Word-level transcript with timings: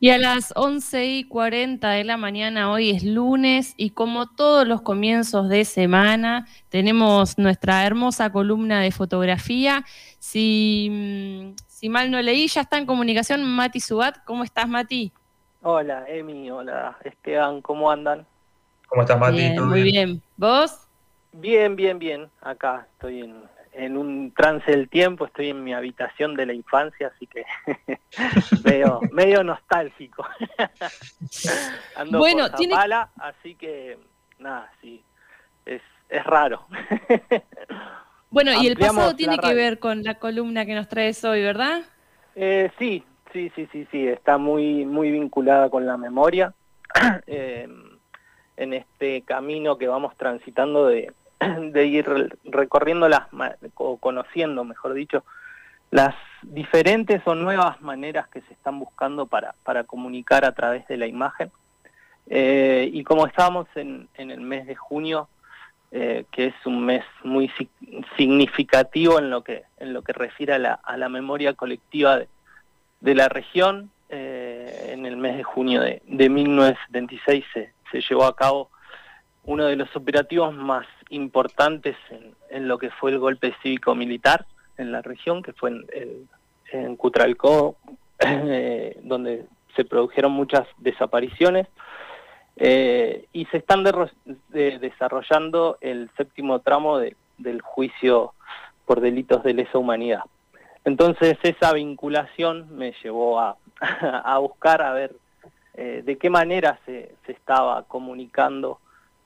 Y 0.00 0.10
a 0.10 0.18
las 0.18 0.52
11 0.54 1.06
y 1.06 1.24
40 1.24 1.90
de 1.90 2.04
la 2.04 2.16
mañana, 2.16 2.70
hoy 2.70 2.90
es 2.90 3.02
lunes, 3.02 3.74
y 3.76 3.90
como 3.90 4.28
todos 4.28 4.64
los 4.66 4.80
comienzos 4.80 5.48
de 5.48 5.64
semana, 5.64 6.46
tenemos 6.68 7.36
nuestra 7.36 7.84
hermosa 7.84 8.30
columna 8.30 8.80
de 8.80 8.92
fotografía. 8.92 9.84
Si, 10.20 10.88
mm, 10.88 11.56
si 11.66 11.88
mal 11.88 12.12
no 12.12 12.22
leí, 12.22 12.46
ya 12.46 12.60
está 12.60 12.78
en 12.78 12.86
comunicación 12.86 13.42
Mati 13.42 13.80
Subat. 13.80 14.18
¿Cómo 14.24 14.44
estás, 14.44 14.68
Mati? 14.68 15.12
Hola, 15.62 16.04
Emi, 16.06 16.48
hola, 16.48 16.96
Esteban, 17.02 17.60
¿cómo 17.60 17.90
andan? 17.90 18.24
¿Cómo 18.86 19.02
estás, 19.02 19.18
Mati? 19.18 19.50
muy 19.58 19.82
bien. 19.82 20.22
¿Vos? 20.36 20.78
Bien, 21.32 21.74
bien, 21.74 21.98
bien. 21.98 22.30
Acá 22.40 22.86
estoy 22.92 23.22
en, 23.22 23.42
en 23.78 23.96
un 23.96 24.32
trance 24.32 24.70
del 24.70 24.88
tiempo, 24.88 25.26
estoy 25.26 25.50
en 25.50 25.62
mi 25.62 25.72
habitación 25.72 26.34
de 26.34 26.46
la 26.46 26.52
infancia, 26.52 27.12
así 27.14 27.26
que 27.28 27.44
medio, 28.64 29.00
medio 29.12 29.44
nostálgico. 29.44 30.26
Ando 31.96 32.18
bueno, 32.18 32.48
por 32.48 32.56
tiene... 32.56 32.74
así 33.20 33.54
que 33.54 33.98
nada, 34.38 34.70
sí, 34.80 35.02
es, 35.64 35.80
es 36.08 36.24
raro. 36.24 36.66
bueno, 38.30 38.50
y 38.60 38.66
el 38.66 38.76
pasado 38.76 39.14
tiene 39.14 39.38
que 39.38 39.54
ver 39.54 39.78
con 39.78 40.02
la 40.02 40.14
columna 40.18 40.66
que 40.66 40.74
nos 40.74 40.88
traes 40.88 41.22
hoy, 41.24 41.42
¿verdad? 41.42 41.82
Eh, 42.34 42.70
sí, 42.80 43.04
sí, 43.32 43.52
sí, 43.54 43.68
sí, 43.70 43.86
sí, 43.92 44.08
está 44.08 44.38
muy, 44.38 44.84
muy 44.86 45.12
vinculada 45.12 45.70
con 45.70 45.86
la 45.86 45.96
memoria. 45.96 46.52
Eh, 47.26 47.68
en 48.58 48.72
este 48.72 49.22
camino 49.22 49.78
que 49.78 49.86
vamos 49.86 50.16
transitando 50.16 50.86
de, 50.86 51.12
de 51.72 51.86
ir 51.86 52.38
recorriendo 52.44 53.08
las, 53.08 53.22
o 53.74 53.96
conociendo, 53.98 54.64
mejor 54.64 54.94
dicho, 54.94 55.24
las 55.90 56.14
diferentes 56.42 57.22
o 57.24 57.34
nuevas 57.34 57.80
maneras 57.80 58.28
que 58.28 58.40
se 58.42 58.52
están 58.52 58.78
buscando 58.78 59.26
para, 59.26 59.54
para 59.62 59.84
comunicar 59.84 60.44
a 60.44 60.52
través 60.52 60.86
de 60.88 60.96
la 60.96 61.06
imagen. 61.06 61.50
Eh, 62.28 62.90
y 62.92 63.04
como 63.04 63.26
estábamos 63.26 63.66
en, 63.74 64.08
en, 64.14 64.30
el 64.30 64.40
mes 64.40 64.66
de 64.66 64.74
junio, 64.74 65.28
eh, 65.90 66.26
que 66.30 66.46
es 66.46 66.54
un 66.66 66.84
mes 66.84 67.02
muy 67.24 67.50
significativo 68.18 69.18
en 69.18 69.30
lo 69.30 69.42
que, 69.42 69.64
en 69.78 69.94
lo 69.94 70.02
que 70.02 70.12
refiere 70.12 70.52
a 70.52 70.58
la, 70.58 70.74
a 70.74 70.98
la 70.98 71.08
memoria 71.08 71.54
colectiva 71.54 72.18
de, 72.18 72.28
de 73.00 73.14
la 73.14 73.28
región, 73.30 73.90
eh, 74.10 74.90
en 74.92 75.06
el 75.06 75.16
mes 75.16 75.36
de 75.36 75.42
junio 75.42 75.82
de, 75.82 76.02
de 76.06 76.28
1976 76.30 77.44
se, 77.52 77.72
se 77.92 78.00
llevó 78.00 78.24
a 78.24 78.34
cabo 78.34 78.70
uno 79.48 79.64
de 79.64 79.76
los 79.76 79.94
operativos 79.96 80.54
más 80.54 80.86
importantes 81.08 81.96
en, 82.50 82.68
lo 82.68 82.76
que 82.78 82.90
fue 82.90 83.12
el 83.12 83.18
golpe 83.18 83.54
cívico-militar 83.62 84.44
en 84.76 84.92
la 84.92 85.00
región, 85.00 85.42
que 85.42 85.54
fue 85.54 85.70
en, 85.70 86.28
en, 86.70 86.96
Cutralcó, 86.96 87.76
eh, 88.18 89.00
donde 89.02 89.46
se 89.74 89.86
produjeron 89.86 90.32
muchas 90.32 90.68
desapariciones, 90.76 91.66
eh, 92.56 93.24
y 93.32 93.46
se 93.46 93.56
están 93.56 93.84
desarrollando 94.50 95.78
el 95.80 96.10
séptimo 96.18 96.58
tramo 96.58 96.98
del 96.98 97.62
juicio 97.62 98.34
por 98.84 99.00
delitos 99.00 99.42
de 99.44 99.54
lesa 99.54 99.78
humanidad. 99.78 100.24
Entonces 100.84 101.38
esa 101.42 101.72
vinculación 101.72 102.76
me 102.76 102.92
llevó 103.02 103.40
a, 103.40 103.56
a 103.80 104.38
buscar 104.40 104.82
a 104.82 104.92
ver 104.92 105.16
eh, 105.72 106.02
de 106.04 106.18
qué 106.18 106.28
manera 106.28 106.78
se, 106.84 107.14
se 107.24 107.32
estaba 107.32 107.84
comunicando 107.84 108.78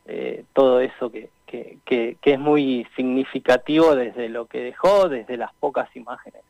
eh, 0.07 0.45
todo 0.53 0.81
eso 0.81 1.13
que, 1.13 1.31
que, 1.47 2.17
es 2.23 2.39
muy 2.39 2.87
significativo 2.97 3.95
desde 3.95 4.29
lo 4.29 4.47
que 4.47 4.63
dejó, 4.63 5.09
desde 5.09 5.37
las 5.37 5.53
pocas 5.55 5.95
imágenes 5.95 6.43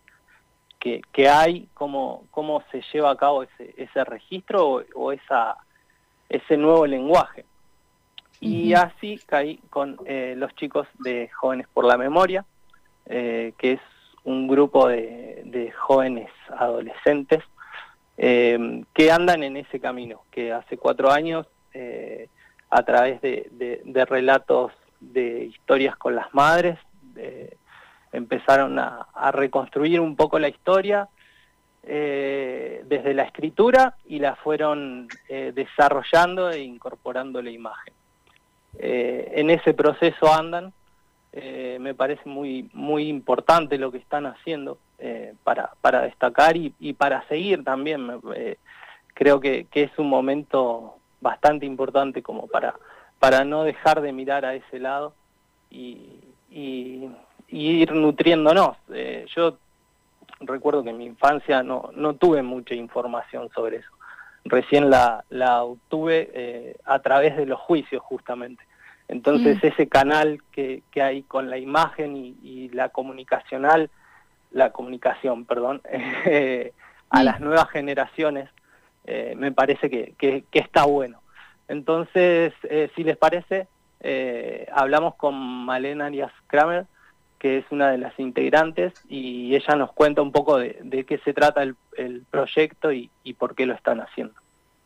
que, 0.79 1.03
que 1.13 1.29
hay, 1.29 1.69
cómo, 1.75 2.25
cómo 2.31 2.63
se 2.71 2.83
lleva 2.93 3.11
a 3.11 3.17
cabo 3.17 3.43
ese, 3.43 3.75
ese 3.77 4.05
registro 4.05 4.83
o, 4.95 5.13
esa, 5.13 5.57
ese 6.29 6.57
nuevo 6.57 6.87
lenguaje. 6.87 7.45
Y 8.41 8.75
así 8.75 9.21
caí 9.27 9.59
con 9.71 9.99
eh, 10.05 10.35
los 10.37 10.53
chicos 10.57 10.89
de 10.99 11.29
Jóvenes 11.29 11.69
por 11.73 11.85
la 11.85 11.97
Memoria, 11.97 12.45
eh, 13.07 13.53
que 13.59 13.73
es 13.73 13.81
un 14.25 14.49
grupo 14.49 14.89
de, 14.89 15.43
de 15.45 15.71
jóvenes 15.73 16.31
adolescentes 16.57 17.43
que 18.17 19.11
andan 19.11 19.43
en 19.43 19.57
ese 19.57 19.81
camino, 19.81 20.23
que 20.31 20.53
hace 20.53 20.77
cuatro 20.77 21.11
años 21.11 21.47
a 22.73 22.83
través 22.85 23.21
de, 23.21 24.07
relatos 24.09 24.73
de 24.99 25.45
historias 25.45 25.95
con 25.97 26.17
las 26.17 26.33
madres, 26.33 26.79
empezaron 28.13 28.79
a, 28.79 29.07
reconstruir 29.33 30.01
un 30.01 30.17
poco 30.17 30.39
la 30.39 30.49
historia 30.49 31.09
eh, 31.83 32.83
desde 32.87 33.15
la 33.15 33.25
escritura 33.25 33.97
y 34.07 34.19
la 34.19 34.37
fueron 34.37 35.09
eh, 35.29 35.53
desarrollando 35.55 36.51
e 36.51 36.63
incorporando 36.63 37.43
la 37.43 37.51
imagen. 37.51 37.95
Eh, 38.79 39.33
en 39.35 39.51
ese 39.51 39.75
proceso 39.75 40.33
andan, 40.33 40.73
me 41.35 41.95
parece 41.95 42.29
muy, 42.29 42.69
muy 42.75 43.09
importante 43.09 43.79
lo 43.79 43.91
que 43.91 43.97
están 43.97 44.27
haciendo 44.27 44.77
para, 45.45 45.71
para 45.81 46.03
destacar 46.03 46.59
y, 46.59 46.93
para 46.93 47.27
seguir 47.27 47.65
también. 47.65 48.21
creo 49.15 49.41
que, 49.41 49.67
que 49.71 49.85
es 49.85 49.99
un 49.99 50.11
momento 50.11 50.97
bastante 51.23 51.65
importante 51.65 52.23
como 52.23 52.49
para, 52.49 52.75
para 53.19 53.45
no 53.45 53.63
dejar 53.63 54.03
de 54.03 54.13
mirar 54.13 54.45
a 54.45 54.55
ese 54.55 54.79
lado 54.79 55.15
y, 55.71 56.19
ir 57.49 57.93
nutriéndonos. 57.93 58.77
Eh, 58.93 59.27
yo 59.35 59.59
recuerdo 60.41 60.83
que 60.83 60.91
en 60.91 60.99
mi 60.99 61.07
infancia 61.07 61.63
no, 61.63 61.91
no 61.95 62.15
tuve 62.15 62.43
mucha 62.43 62.75
información 62.75 63.49
sobre 63.55 63.79
eso. 63.79 63.89
Recién 64.45 64.91
la, 64.91 65.25
la 65.31 65.63
obtuve 65.63 66.31
eh, 66.35 66.77
a 66.85 66.99
través 66.99 67.37
de 67.37 67.47
los 67.47 67.61
juicios 67.61 68.03
justamente. 68.03 68.65
Entonces 69.09 69.63
mm. 69.63 69.67
ese 69.67 69.89
canal 69.89 70.43
que, 70.51 70.83
que, 70.91 71.03
hay 71.03 71.23
con 71.23 71.49
la 71.49 71.59
imagen 71.59 72.17
y, 72.17 72.69
la 72.71 72.89
comunicacional, 72.89 73.91
la 74.51 74.71
comunicación, 74.71 75.45
perdón, 75.45 75.83
a 77.11 77.21
mm. 77.21 77.25
las 77.25 77.41
nuevas 77.41 77.69
generaciones 77.71 78.49
eh, 79.05 79.35
me 79.37 79.53
parece 79.53 79.91
que, 79.91 80.15
que, 80.19 80.45
está 80.53 80.85
bueno. 80.85 81.21
Entonces, 81.69 82.53
eh, 82.65 82.91
si 82.95 83.05
les 83.05 83.17
parece, 83.17 83.67
eh, 84.01 84.67
hablamos 84.73 85.15
con 85.17 85.35
Malena 85.35 86.07
Arias 86.07 86.33
Kramer, 86.47 86.87
que 87.39 87.59
es 87.59 87.65
una 87.71 87.91
de 87.91 87.99
las 87.99 88.17
integrantes, 88.19 88.93
y 89.09 89.55
ella 89.57 89.75
nos 89.75 89.93
cuenta 89.93 90.23
un 90.23 90.31
poco 90.31 90.59
de, 90.59 91.05
qué 91.09 91.19
se 91.25 91.35
trata 91.35 91.63
el, 91.63 91.77
proyecto 92.31 92.93
y, 92.93 93.11
por 93.37 93.55
qué 93.55 93.67
lo 93.67 93.75
están 93.75 94.01
haciendo. 94.01 94.35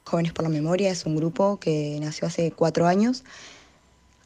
Jóvenes 0.05 0.33
por 0.33 0.45
la 0.45 0.49
Memoria 0.49 0.91
es 0.91 1.05
un 1.05 1.17
grupo 1.17 1.59
que 1.59 1.99
nació 2.01 2.29
hace 2.29 2.53
cuatro 2.53 2.87
años 2.87 3.25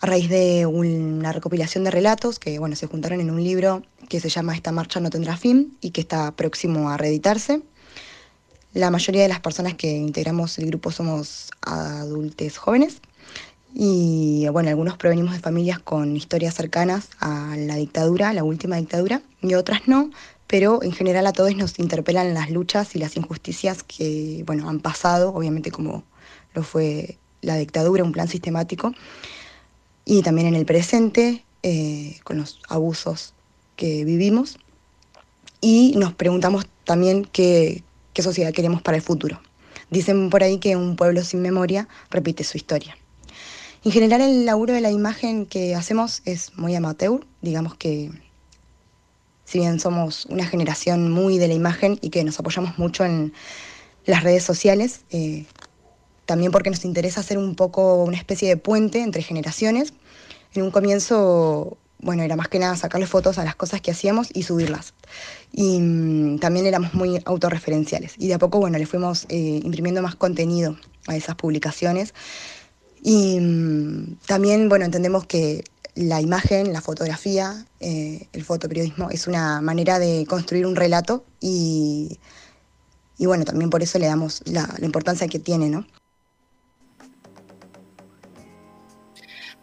a 0.01 0.07
raíz 0.07 0.28
de 0.31 0.67
una 0.67 1.33
recopilación 1.33 1.84
de 1.84 1.91
relatos 1.91 2.39
que 2.39 2.59
bueno, 2.59 2.77
se 2.77 2.87
juntaron 2.87 3.21
en 3.21 3.31
un 3.31 3.43
libro 3.43 3.83
que 4.09 4.21
se 4.21 4.28
llama 4.28 4.55
Esta 4.55 4.72
marcha 4.72 5.01
no 5.01 5.11
tendrá 5.11 5.37
fin 5.37 5.77
y 5.81 5.91
que 5.91 6.01
está 6.01 6.31
próximo 6.33 6.91
a 6.91 6.97
reeditarse. 6.97 7.62
La 8.72 8.91
mayoría 8.91 9.22
de 9.22 9.28
las 9.28 9.41
personas 9.41 9.75
que 9.75 9.91
integramos 9.91 10.58
el 10.58 10.66
grupo 10.66 10.92
somos 10.92 11.50
adultos 11.60 12.56
jóvenes 12.56 13.00
y 13.75 14.47
bueno, 14.48 14.69
algunos 14.69 14.97
provenimos 14.97 15.32
de 15.32 15.41
familias 15.41 15.81
con 15.81 16.16
historias 16.16 16.54
cercanas 16.54 17.09
a 17.19 17.56
la 17.56 17.76
dictadura, 17.76 18.32
la 18.32 18.44
última 18.44 18.76
dictadura, 18.76 19.22
y 19.42 19.54
otras 19.54 19.88
no, 19.88 20.10
pero 20.47 20.82
en 20.82 20.92
general 20.92 21.26
a 21.26 21.32
todos 21.32 21.54
nos 21.56 21.78
interpelan 21.78 22.34
las 22.34 22.50
luchas 22.50 22.94
y 22.94 23.00
las 23.00 23.16
injusticias 23.16 23.82
que 23.82 24.42
bueno, 24.47 24.69
han 24.69 24.80
pasado, 24.80 25.32
obviamente 25.34 25.70
como 25.70 26.04
lo 26.54 26.62
fue 26.62 27.19
la 27.42 27.56
dictadura, 27.56 28.04
un 28.04 28.12
plan 28.12 28.28
sistemático, 28.28 28.92
y 30.04 30.22
también 30.22 30.48
en 30.48 30.54
el 30.54 30.66
presente, 30.66 31.44
eh, 31.62 32.19
con 32.25 32.38
los 32.38 32.60
abusos 32.69 33.34
que 33.76 34.04
vivimos. 34.04 34.59
Y 35.60 35.95
nos 35.97 36.15
preguntamos 36.15 36.66
también 36.84 37.24
qué, 37.30 37.84
qué 38.12 38.22
sociedad 38.22 38.53
queremos 38.53 38.83
para 38.83 38.97
el 38.97 39.03
futuro. 39.03 39.41
Dicen 39.91 40.30
por 40.30 40.42
ahí 40.42 40.59
que 40.59 40.77
un 40.77 40.97
pueblo 40.97 41.24
sin 41.24 41.42
memoria 41.42 41.89
repite 42.10 42.45
su 42.45 42.57
historia. 42.57 42.97
En 43.83 43.92
general 43.92 44.21
el 44.21 44.45
laburo 44.45 44.74
de 44.74 44.80
la 44.80 44.91
imagen 44.91 45.47
que 45.47 45.74
hacemos 45.74 46.22
es 46.27 46.57
muy 46.57 46.74
amateur, 46.74 47.27
digamos 47.41 47.74
que 47.74 48.10
si 49.45 49.59
bien 49.59 49.80
somos 49.80 50.27
una 50.27 50.45
generación 50.45 51.10
muy 51.10 51.39
de 51.39 51.48
la 51.48 51.54
imagen 51.54 51.98
y 52.03 52.10
que 52.10 52.22
nos 52.22 52.39
apoyamos 52.39 52.78
mucho 52.78 53.04
en 53.04 53.33
las 54.04 54.22
redes 54.22 54.45
sociales, 54.45 55.01
eh, 55.10 55.45
también 56.24 56.53
porque 56.53 56.71
nos 56.71 56.84
interesa 56.84 57.21
hacer 57.21 57.39
un 57.39 57.57
poco 57.57 58.04
una 58.04 58.16
especie 58.16 58.48
de 58.48 58.57
puente 58.57 59.03
entre 59.03 59.22
generaciones. 59.22 59.92
En 60.54 60.62
un 60.62 60.71
comienzo 60.71 61.78
bueno, 62.02 62.22
era 62.22 62.36
más 62.36 62.48
que 62.48 62.58
nada 62.58 62.76
sacarle 62.76 63.06
fotos 63.06 63.38
a 63.38 63.44
las 63.44 63.56
cosas 63.56 63.80
que 63.80 63.91
hacíamos 63.91 64.28
y 64.32 64.42
subirlas. 64.42 64.94
Y 65.52 65.78
mm, 65.78 66.38
también 66.38 66.66
éramos 66.66 66.94
muy 66.94 67.20
autorreferenciales. 67.24 68.14
Y 68.18 68.28
de 68.28 68.34
a 68.34 68.38
poco, 68.38 68.58
bueno, 68.58 68.78
le 68.78 68.86
fuimos 68.86 69.26
eh, 69.28 69.60
imprimiendo 69.62 70.02
más 70.02 70.14
contenido 70.14 70.76
a 71.06 71.16
esas 71.16 71.36
publicaciones. 71.36 72.14
Y 73.02 73.38
mm, 73.41 74.16
también, 74.26 74.68
bueno, 74.68 74.84
entendemos 74.84 75.26
que 75.26 75.64
la 75.94 76.20
imagen, 76.20 76.72
la 76.72 76.80
fotografía, 76.80 77.66
eh, 77.80 78.26
el 78.32 78.44
fotoperiodismo 78.44 79.10
es 79.10 79.26
una 79.26 79.60
manera 79.60 79.98
de 79.98 80.24
construir 80.26 80.66
un 80.66 80.76
relato 80.76 81.24
y, 81.41 82.18
y 83.18 83.26
bueno, 83.26 83.44
también 83.44 83.70
por 83.70 83.82
eso 83.82 83.98
le 83.98 84.06
damos 84.06 84.42
la, 84.47 84.72
la 84.78 84.86
importancia 84.86 85.28
que 85.28 85.38
tiene, 85.38 85.68
¿no? 85.68 85.86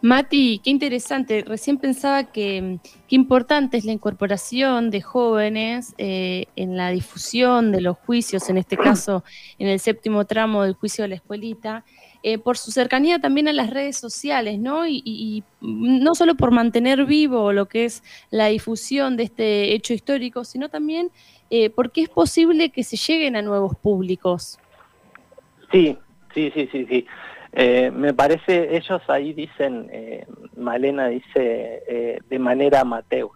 Mati, 0.00 0.60
qué 0.62 0.70
interesante. 0.70 1.42
Recién 1.44 1.76
pensaba 1.76 2.24
que 2.24 2.78
qué 3.08 3.16
importante 3.16 3.76
es 3.76 3.84
la 3.84 3.90
incorporación 3.90 4.90
de 4.90 5.00
jóvenes 5.00 5.94
eh, 5.98 6.46
en 6.54 6.76
la 6.76 6.90
difusión 6.90 7.72
de 7.72 7.80
los 7.80 7.96
juicios, 7.98 8.48
en 8.48 8.58
este 8.58 8.76
caso 8.76 9.24
en 9.58 9.66
el 9.66 9.80
séptimo 9.80 10.24
tramo 10.24 10.62
del 10.62 10.74
juicio 10.74 11.02
de 11.02 11.08
la 11.08 11.14
escuelita, 11.16 11.84
eh, 12.22 12.38
por 12.38 12.56
su 12.56 12.70
cercanía 12.70 13.18
también 13.18 13.48
a 13.48 13.52
las 13.52 13.70
redes 13.70 13.96
sociales, 13.96 14.60
¿no? 14.60 14.86
Y, 14.86 15.42
no 15.60 16.14
solo 16.14 16.36
por 16.36 16.52
mantener 16.52 17.04
vivo 17.04 17.52
lo 17.52 17.66
que 17.66 17.84
es 17.84 18.04
la 18.30 18.46
difusión 18.46 19.16
de 19.16 19.24
este 19.24 19.74
hecho 19.74 19.94
histórico, 19.94 20.44
sino 20.44 20.68
también 20.68 21.10
eh, 21.50 21.70
porque 21.70 22.02
es 22.02 22.08
posible 22.08 22.70
que 22.70 22.84
se 22.84 22.96
lleguen 22.96 23.34
a 23.34 23.42
nuevos 23.42 23.76
públicos. 23.76 24.60
Sí, 25.72 25.98
sí, 26.34 26.52
sí, 26.54 26.68
sí, 26.70 26.86
sí. 26.88 27.06
Eh, 27.52 27.90
me 27.90 28.12
parece, 28.12 28.76
ellos 28.76 29.00
ahí 29.08 29.32
dicen, 29.32 29.88
eh, 29.92 30.26
Malena 30.56 31.08
dice 31.08 31.82
eh, 31.88 32.18
de 32.28 32.38
manera 32.38 32.80
amateur. 32.80 33.28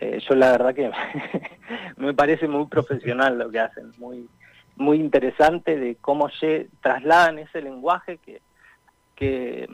yo 0.00 0.34
la 0.34 0.52
verdad 0.52 0.74
que 0.74 0.90
me 1.96 2.12
parece 2.14 2.46
muy 2.46 2.66
profesional 2.66 3.38
lo 3.38 3.50
que 3.50 3.60
hacen, 3.60 3.92
muy 3.98 4.28
muy 4.76 4.98
interesante 4.98 5.76
de 5.76 5.94
cómo 6.00 6.28
trasladan 6.80 7.38
ese 7.38 7.62
lenguaje 7.62 8.18
que, 8.18 8.42
que, 9.14 9.68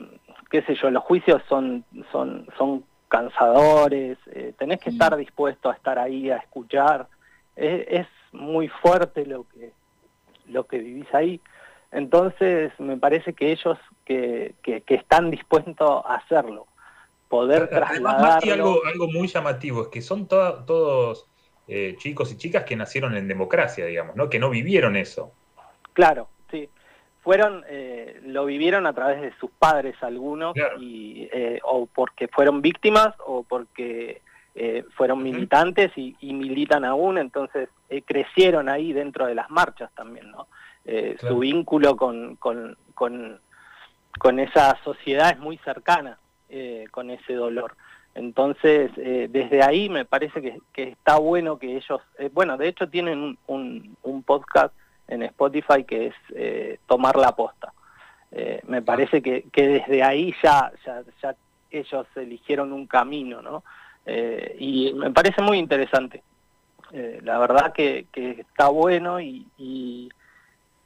qué 0.51 0.61
sé 0.61 0.75
yo, 0.75 0.91
los 0.91 1.03
juicios 1.03 1.41
son, 1.49 1.83
son, 2.11 2.45
son 2.55 2.83
cansadores, 3.07 4.19
tenés 4.59 4.79
que 4.79 4.91
estar 4.91 5.17
dispuesto 5.17 5.71
a 5.71 5.73
estar 5.73 5.97
ahí, 5.97 6.29
a 6.29 6.37
escuchar, 6.37 7.07
es, 7.55 7.83
es 7.87 8.07
muy 8.31 8.67
fuerte 8.67 9.25
lo 9.25 9.47
que, 9.49 9.71
lo 10.45 10.67
que 10.67 10.77
vivís 10.77 11.11
ahí. 11.15 11.41
Entonces, 11.91 12.71
me 12.79 12.97
parece 12.97 13.33
que 13.33 13.51
ellos 13.51 13.77
que, 14.05 14.55
que, 14.63 14.83
están 14.87 15.29
dispuestos 15.29 16.05
a 16.05 16.15
hacerlo, 16.15 16.67
poder 17.27 17.69
trasladarlo... 17.69 18.47
y 18.47 18.51
algo, 18.51 18.79
algo 18.85 19.07
muy 19.07 19.27
llamativo, 19.27 19.83
es 19.83 19.87
que 19.89 20.01
son 20.01 20.27
todos 20.27 21.27
eh, 21.67 21.95
chicos 21.97 22.31
y 22.31 22.37
chicas 22.37 22.63
que 22.63 22.77
nacieron 22.77 23.15
en 23.17 23.27
democracia, 23.27 23.85
digamos, 23.85 24.15
¿no? 24.15 24.29
Que 24.29 24.39
no 24.39 24.49
vivieron 24.49 24.95
eso. 24.95 25.33
Claro, 25.93 26.29
sí. 26.49 26.69
Fueron, 27.21 27.63
eh, 27.69 28.21
lo 28.23 28.45
vivieron 28.45 28.87
a 28.87 28.93
través 28.93 29.21
de 29.21 29.33
sus 29.39 29.51
padres 29.51 29.95
algunos, 30.01 30.55
y, 30.79 31.29
eh, 31.31 31.59
o 31.63 31.87
porque 31.87 32.29
fueron 32.29 32.61
víctimas, 32.61 33.13
o 33.25 33.43
porque 33.43 34.21
fueron 34.95 35.23
militantes 35.23 35.93
y, 35.95 36.13
y, 36.19 36.33
militan 36.33 36.83
aún, 36.83 37.17
entonces 37.17 37.69
crecieron 38.05 38.67
ahí 38.67 38.91
dentro 38.91 39.25
de 39.25 39.33
las 39.33 39.49
marchas 39.49 39.89
también, 39.95 40.29
¿no? 40.29 40.47
Eh, 40.85 41.15
su 41.19 41.37
vínculo 41.37 41.95
con, 41.95 42.37
con, 42.37 42.75
con, 42.95 44.39
esa 44.39 44.77
sociedad 44.83 45.31
es 45.31 45.39
muy 45.39 45.57
cercana 45.59 46.17
eh, 46.49 46.85
con 46.91 47.11
ese 47.11 47.33
dolor. 47.33 47.75
Entonces, 48.15 48.91
eh, 48.97 49.27
desde 49.29 49.63
ahí 49.63 49.89
me 49.89 50.05
parece 50.05 50.41
que, 50.41 50.83
está 50.89 51.17
bueno 51.17 51.59
que 51.59 51.77
ellos, 51.77 52.01
bueno, 52.33 52.57
de 52.57 52.67
hecho 52.67 52.89
tienen 52.89 53.37
un, 53.47 53.97
un, 54.01 54.23
podcast 54.23 54.73
en 55.07 55.23
Spotify 55.23 55.83
que 55.83 56.07
es 56.07 56.79
Tomar 56.87 57.15
la 57.15 57.35
Posta. 57.35 57.73
me 58.67 58.81
parece 58.81 59.21
que, 59.21 59.43
que, 59.51 59.67
desde 59.67 60.03
ahí 60.03 60.33
ya, 60.43 60.71
ya, 60.85 61.03
ya, 61.21 61.35
ellos 61.69 62.07
eligieron 62.15 62.73
un 62.73 62.87
camino, 62.87 63.41
¿no? 63.41 63.63
y 64.57 64.93
me 64.95 65.11
parece 65.11 65.41
muy 65.41 65.57
interesante. 65.59 66.23
la 66.91 67.37
verdad 67.37 67.71
que, 67.71 68.07
que 68.11 68.41
está 68.41 68.67
bueno 68.67 69.21
y, 69.21 69.47
y 69.57 70.09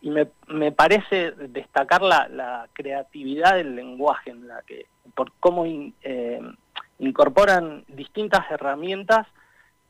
me, 0.10 0.28
me 0.48 0.72
parece 0.72 1.32
destacar 1.32 2.02
la, 2.02 2.28
la, 2.28 2.68
creatividad 2.74 3.56
del 3.56 3.76
lenguaje 3.76 4.32
en 4.32 4.48
la 4.48 4.62
que 4.62 4.86
por 5.16 5.32
cómo 5.40 5.66
eh, 5.66 6.42
incorporan 7.00 7.84
distintas 7.88 8.50
herramientas 8.52 9.28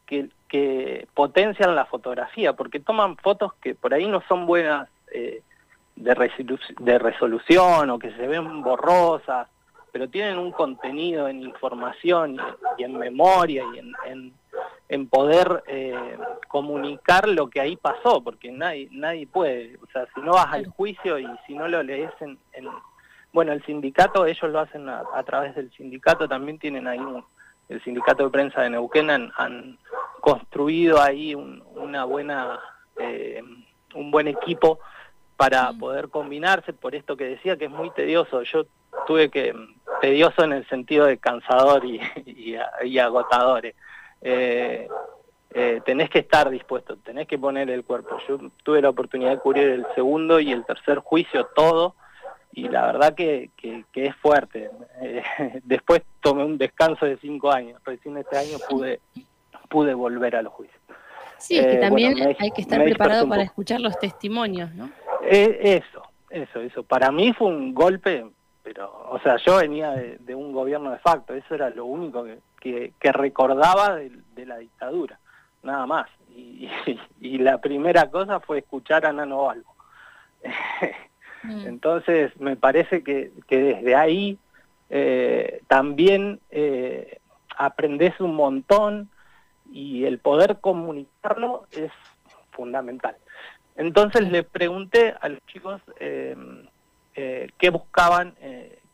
que, 0.05 0.29
que, 0.47 1.07
potencian 1.13 1.75
la 1.75 1.85
fotografía 1.85 2.53
porque 2.53 2.79
toman 2.79 3.17
fotos 3.17 3.53
que 3.55 3.75
por 3.75 3.93
ahí 3.93 4.07
no 4.07 4.21
son 4.27 4.45
buenas 4.45 4.87
eh, 5.11 5.41
de, 5.95 6.99
resolución 6.99 7.89
o 7.89 7.99
que 7.99 8.11
se 8.11 8.27
ven 8.27 8.61
borrosas 8.61 9.47
pero 9.91 10.09
tienen 10.09 10.37
un 10.37 10.51
contenido 10.51 11.27
en 11.27 11.41
información 11.41 12.37
y, 12.77 12.83
en 12.83 12.97
memoria 12.97 13.63
y 13.73 13.79
en 14.09 14.33
poder 15.09 15.63
eh, 15.67 16.17
comunicar 16.47 17.27
lo 17.27 17.49
que 17.49 17.59
ahí 17.59 17.75
pasó, 17.75 18.21
porque 18.23 18.51
nadie, 18.51 18.87
nadie 18.91 19.25
puede, 19.25 19.77
o 19.81 19.87
sea, 19.91 20.05
si 20.13 20.21
no 20.21 20.33
vas 20.33 20.53
al 20.53 20.67
juicio 20.67 21.17
y 21.17 21.27
si 21.47 21.55
no 21.55 21.67
lo 21.67 21.81
lees 21.81 22.11
en, 22.21 22.37
bueno, 23.33 23.51
el 23.51 23.65
sindicato, 23.65 24.25
ellos 24.25 24.51
lo 24.51 24.59
hacen 24.59 24.87
a, 24.87 25.23
través 25.23 25.55
del 25.55 25.71
sindicato, 25.71 26.27
también 26.27 26.59
tienen 26.59 26.87
ahí 26.87 26.99
el 27.67 27.83
sindicato 27.83 28.25
de 28.25 28.29
prensa 28.29 28.61
de 28.61 28.69
Neuquén 28.69 29.09
han, 29.09 29.77
construido 30.21 30.99
ahí 30.99 31.35
una 31.35 32.03
buena, 32.05 32.59
eh, 32.97 33.43
un 33.93 34.09
buen 34.09 34.27
equipo 34.27 34.79
para 35.37 35.71
poder 35.73 36.09
combinarse, 36.09 36.73
por 36.73 36.95
esto 36.95 37.15
que 37.15 37.25
decía 37.25 37.57
que 37.57 37.65
es 37.65 37.71
muy 37.71 37.91
tedioso, 37.91 38.41
yo 38.41 38.65
tuve 39.05 39.29
que, 39.29 39.53
tedioso 40.01 40.43
en 40.43 40.53
el 40.53 40.67
sentido 40.67 41.05
de 41.05 41.17
cansador 41.17 41.85
y, 41.85 41.99
y, 42.25 42.55
y 42.83 42.99
agotadores 42.99 43.75
eh, 44.27 44.87
eh, 45.53 45.81
tenés 45.85 46.09
que 46.09 46.17
estar 46.17 46.49
dispuesto, 46.49 46.97
tenés 46.97 47.27
que 47.27 47.37
poner 47.37 47.69
el 47.69 47.83
cuerpo. 47.83 48.17
Yo 48.27 48.39
tuve 48.63 48.81
la 48.81 48.89
oportunidad 48.89 49.29
de 49.29 49.37
cubrir 49.37 49.67
el 49.67 49.85
segundo 49.93 50.39
y 50.39 50.51
el 50.51 50.65
tercer 50.65 50.97
juicio 50.97 51.45
todo, 51.55 51.95
y 52.51 52.67
la 52.67 52.87
verdad 52.87 53.13
que, 53.13 53.51
que, 53.55 53.85
es 53.93 54.15
fuerte. 54.15 54.71
Eh, 54.99 55.21
después 55.63 56.01
tomé 56.21 56.43
un 56.43 56.57
descanso 56.57 57.05
de 57.05 57.17
cinco 57.17 57.51
años, 57.51 57.79
recién 57.85 58.17
este 58.17 58.35
año 58.35 58.57
pude, 58.67 58.99
pude 59.69 59.93
volver 59.93 60.35
a 60.35 60.41
los 60.41 60.53
juicios. 60.53 60.81
Sí, 61.37 61.59
es 61.59 61.67
que 61.67 61.77
también 61.77 62.17
hay 62.39 62.49
que 62.49 62.61
estar 62.61 62.83
preparado 62.83 63.29
para 63.29 63.43
escuchar 63.43 63.79
los 63.79 63.99
testimonios, 63.99 64.73
¿no? 64.73 64.89
eso, 65.29 66.01
eso, 66.31 66.61
eso. 66.61 66.81
Para 66.83 67.11
mí 67.11 67.31
fue 67.33 67.49
un 67.49 67.75
golpe, 67.75 68.25
pero, 68.65 68.91
o 69.11 69.19
sea, 69.19 69.37
yo 69.37 69.57
venía 69.57 69.91
de, 69.91 70.17
de 70.17 70.33
un 70.33 70.51
gobierno 70.51 70.89
de 70.89 70.97
facto, 70.97 71.35
eso 71.35 71.53
era 71.53 71.69
lo 71.69 71.85
único 71.85 72.25
que, 72.59 72.93
que, 72.99 73.11
recordaba 73.11 73.95
de, 73.95 74.45
la 74.45 74.57
dictadura, 74.57 75.19
nada 75.61 75.85
más. 75.85 76.09
Y, 76.35 77.37
la 77.37 77.59
primera 77.59 78.09
cosa 78.09 78.39
fue 78.39 78.57
escuchar 78.57 79.05
a 79.05 79.13
Nano 79.13 79.51
Albo. 79.51 79.75
Mm. 81.43 81.59
Entonces, 81.67 82.35
me 82.39 82.55
parece 82.55 83.03
que, 83.03 83.31
desde 83.47 83.95
ahí 83.95 84.39
eh, 84.89 85.61
también 85.67 86.39
eh, 86.49 87.19
aprendes 87.55 88.19
un 88.19 88.33
montón 88.33 89.09
y 89.71 90.05
el 90.05 90.17
poder 90.17 90.57
comunicarlo 90.59 91.67
es 91.71 91.91
fundamental. 92.49 93.15
Entonces 93.75 94.31
le 94.31 94.41
pregunté 94.41 95.13
a 95.21 95.29
los 95.29 95.39
chicos 95.45 95.81
eh, 95.99 96.35
eh, 97.15 97.49
qué 97.57 97.69
buscaban, 97.69 98.35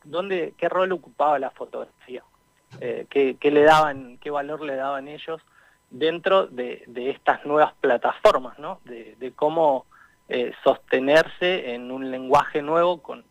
dónde, 0.04 0.54
qué 0.58 0.70
rol 0.70 0.92
ocupaba 0.92 1.40
la 1.40 1.51
fotografía. 1.51 2.24
Eh, 2.80 3.06
qué, 3.10 3.51
le 3.51 3.63
daban, 3.63 4.18
qué 4.20 4.30
valor 4.30 4.62
le 4.62 4.75
daban 4.75 5.08
ellos 5.08 5.42
dentro 5.90 6.48
de, 6.48 6.86
estas 6.96 7.46
nuevas 7.46 7.74
plataformas, 7.82 8.58
¿no? 8.60 8.80
de, 8.86 9.34
cómo 9.36 9.86
eh, 10.30 10.54
sostenerse 10.63 11.74
en 11.74 11.92
un 11.92 12.10
lenguaje 12.12 12.62
nuevo 12.62 13.01
con, 13.01 13.25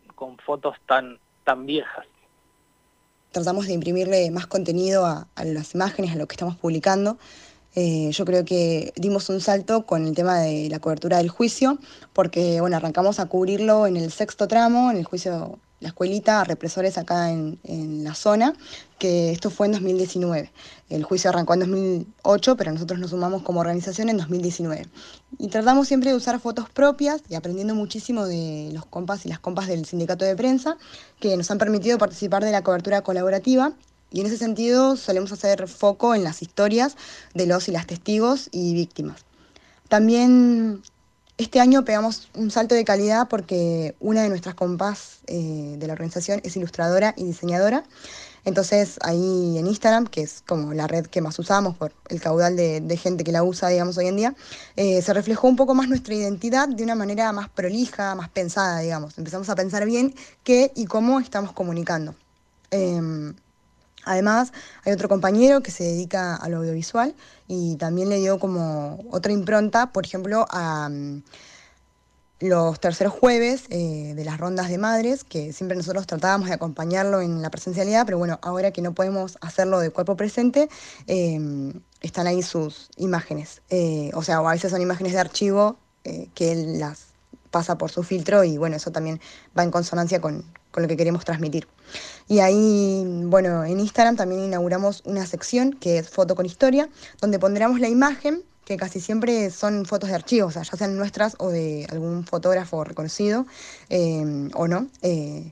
fotos 0.45 0.75
tan, 0.85 1.17
tan 1.43 1.65
viejas. 1.65 2.05
Tratamos 3.31 3.65
de 3.65 3.73
imprimirle 3.73 4.29
más 4.29 4.45
contenido 4.45 5.07
a, 5.07 5.27
las 5.43 5.73
imágenes, 5.73 6.11
a 6.11 6.15
lo 6.15 6.27
que 6.27 6.33
estamos 6.33 6.55
publicando. 6.57 7.17
Eh, 7.75 8.09
yo 8.11 8.25
creo 8.25 8.43
que 8.43 8.93
dimos 8.95 9.29
un 9.29 9.39
salto 9.39 9.85
con 9.85 10.05
el 10.05 10.13
tema 10.13 10.39
de 10.39 10.69
la 10.69 10.79
cobertura 10.79 11.17
del 11.17 11.29
juicio, 11.29 11.79
porque 12.13 12.59
bueno, 12.59 12.77
arrancamos 12.77 13.19
a 13.19 13.27
cubrirlo 13.27 13.87
en 13.87 13.97
el 13.97 14.11
sexto 14.11 14.47
tramo, 14.47 14.91
en 14.91 14.97
el 14.97 15.05
juicio 15.05 15.59
la 15.81 15.87
escuelita 15.87 16.41
a 16.41 16.43
represores 16.43 16.97
acá 16.97 17.31
en, 17.31 18.03
la 18.03 18.13
zona, 18.13 18.53
que 18.99 19.31
esto 19.31 19.49
fue 19.49 19.65
en 19.65 19.73
2019. 19.73 20.51
El 20.89 21.03
juicio 21.03 21.31
arrancó 21.31 21.55
en 21.55 21.61
2008, 21.61 22.55
pero 22.55 22.71
nosotros 22.71 22.99
nos 22.99 23.09
sumamos 23.09 23.41
como 23.41 23.61
organización 23.61 24.09
en 24.09 24.17
2019. 24.17 24.85
Y 25.39 25.47
tratamos 25.47 25.87
siempre 25.87 26.11
de 26.11 26.15
usar 26.15 26.39
fotos 26.39 26.69
propias 26.69 27.23
y 27.29 27.35
aprendiendo 27.35 27.73
muchísimo 27.73 28.27
de 28.27 28.69
los 28.73 28.85
compas 28.85 29.25
y 29.25 29.29
las 29.29 29.39
compas 29.39 29.67
del 29.67 29.85
sindicato 29.85 30.23
de 30.23 30.35
prensa, 30.35 30.77
que 31.19 31.35
nos 31.35 31.49
han 31.49 31.57
permitido 31.57 31.97
participar 31.97 32.45
de 32.45 32.51
la 32.51 32.63
cobertura 32.63 33.01
colaborativa 33.01 33.73
y 34.11 34.21
en 34.21 34.27
ese 34.27 34.37
sentido 34.37 34.97
solemos 34.97 35.31
hacer 35.31 35.67
foco 35.67 36.13
en 36.13 36.23
las 36.23 36.41
historias 36.41 36.97
de 37.33 37.45
los 37.45 37.67
y 37.67 37.71
las 37.71 37.87
testigos 37.87 38.49
y 38.51 38.73
víctimas. 38.73 39.25
También 39.87 40.83
este 41.37 41.59
año 41.59 41.83
pegamos 41.83 42.29
un 42.35 42.51
salto 42.51 42.75
de 42.75 42.85
calidad 42.85 43.27
porque 43.27 43.95
una 43.99 44.21
de 44.21 44.29
nuestras 44.29 44.53
compás 44.53 45.21
eh, 45.27 45.75
de 45.77 45.87
la 45.87 45.93
organización 45.93 46.39
es 46.43 46.55
ilustradora 46.55 47.13
y 47.17 47.23
diseñadora. 47.23 47.83
Entonces 48.43 48.97
ahí 49.01 49.57
en 49.57 49.67
Instagram, 49.67 50.07
que 50.07 50.21
es 50.21 50.43
como 50.47 50.73
la 50.73 50.87
red 50.87 51.05
que 51.07 51.21
más 51.21 51.37
usamos 51.39 51.77
por 51.77 51.93
el 52.09 52.21
caudal 52.21 52.55
de, 52.55 52.97
gente 52.97 53.23
que 53.23 53.31
la 53.31 53.43
usa, 53.43 53.69
digamos, 53.69 53.97
hoy 53.97 54.07
en 54.07 54.17
día, 54.17 54.35
eh, 54.75 55.01
se 55.01 55.13
reflejó 55.13 55.47
un 55.47 55.55
poco 55.55 55.73
más 55.73 55.87
nuestra 55.89 56.13
identidad 56.13 56.67
de 56.67 56.83
una 56.83 56.95
manera 56.95 57.31
más 57.31 57.49
prolija, 57.49 58.15
más 58.15 58.29
pensada, 58.29 58.79
digamos. 58.79 59.17
Empezamos 59.17 59.49
a 59.49 59.55
pensar 59.55 59.85
bien 59.85 60.13
qué 60.43 60.71
y 60.75 60.85
cómo 60.85 61.19
estamos 61.19 61.53
comunicando. 61.53 62.15
Em, 62.71 63.35
además, 64.05 64.53
hay 64.83 64.93
otro 64.93 65.09
compañero 65.09 65.61
que 65.61 65.71
se 65.71 65.83
dedica 65.83 66.35
al 66.35 66.53
audiovisual 66.53 67.15
y 67.47 67.75
también 67.77 68.09
le 68.09 68.17
dio 68.17 68.39
como 68.39 68.99
otra 69.11 69.31
impronta, 69.31 69.91
por 69.91 70.05
ejemplo, 70.05 70.45
a 70.49 70.89
los 72.41 72.79
terceros 72.79 73.13
jueves 73.13 73.65
eh, 73.69 74.13
de 74.15 74.25
las 74.25 74.39
rondas 74.39 74.69
de 74.69 74.77
madres, 74.77 75.23
que 75.23 75.53
siempre 75.53 75.77
nosotros 75.77 76.07
tratábamos 76.07 76.47
de 76.47 76.55
acompañarlo 76.55 77.21
en 77.21 77.41
la 77.41 77.51
presencialidad, 77.51 78.05
pero 78.05 78.17
bueno, 78.17 78.39
ahora 78.41 78.71
que 78.71 78.81
no 78.81 78.93
podemos 78.93 79.37
hacerlo 79.41 79.79
de 79.79 79.91
cuerpo 79.91 80.15
presente, 80.15 80.67
em, 81.07 81.73
están 82.01 82.27
ahí 82.27 82.41
sus 82.41 82.89
imágenes. 82.97 83.61
Eh, 83.69 84.09
o 84.15 84.23
sea, 84.23 84.37
a 84.37 84.51
veces 84.51 84.71
son 84.71 84.81
imágenes 84.81 85.13
de 85.13 85.19
archivo 85.19 85.77
eh, 86.03 86.29
que 86.33 86.51
él 86.51 86.79
las 86.79 87.11
pasa 87.51 87.77
por 87.77 87.91
su 87.91 88.01
filtro 88.01 88.43
y 88.43 88.57
bueno, 88.57 88.77
eso 88.77 88.91
también 88.91 89.19
va 89.57 89.63
en 89.63 89.71
consonancia 89.71 90.19
con, 90.19 90.43
con 90.71 90.83
lo 90.83 90.89
que 90.89 90.97
queremos 90.97 91.25
transmitir. 91.25 91.67
Y 92.27 92.39
ahí, 92.39 93.03
bueno, 93.25 93.63
en 93.63 93.79
Instagram 93.79 94.15
también 94.15 94.43
inauguramos 94.43 95.01
una 95.05 95.25
sección 95.25 95.73
que 95.73 95.99
es 95.99 96.09
Foto 96.09 96.35
con 96.35 96.45
Historia, 96.45 96.89
donde 97.19 97.39
pondremos 97.39 97.79
la 97.79 97.89
imagen 97.89 98.43
que 98.65 98.77
casi 98.77 99.01
siempre 99.01 99.49
son 99.49 99.85
fotos 99.85 100.09
de 100.09 100.15
archivo, 100.15 100.47
o 100.47 100.51
sea, 100.51 100.61
ya 100.63 100.77
sean 100.77 100.95
nuestras 100.95 101.35
o 101.39 101.49
de 101.49 101.87
algún 101.89 102.23
fotógrafo 102.25 102.83
reconocido 102.83 103.45
eh, 103.89 104.49
o 104.53 104.67
no. 104.67 104.87
Eh, 105.01 105.51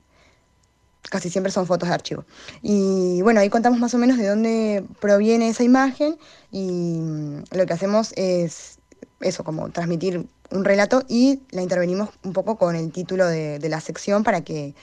casi 1.10 1.28
siempre 1.30 1.52
son 1.52 1.66
fotos 1.66 1.88
de 1.88 1.94
archivo. 1.94 2.24
Y 2.62 3.20
bueno, 3.22 3.40
ahí 3.40 3.50
contamos 3.50 3.78
más 3.78 3.94
o 3.94 3.98
menos 3.98 4.16
de 4.16 4.28
dónde 4.28 4.84
proviene 5.00 5.48
esa 5.48 5.64
imagen 5.64 6.16
y 6.50 6.98
mm, 7.00 7.44
lo 7.52 7.66
que 7.66 7.72
hacemos 7.72 8.12
es 8.16 8.78
eso, 9.20 9.44
como 9.44 9.70
transmitir 9.70 10.26
un 10.50 10.64
relato 10.64 11.02
y 11.08 11.40
la 11.50 11.62
intervenimos 11.62 12.10
un 12.24 12.32
poco 12.32 12.56
con 12.56 12.74
el 12.74 12.90
título 12.90 13.26
de, 13.26 13.58
la 13.68 13.80
sección 13.80 14.24
para 14.24 14.42
que 14.42 14.74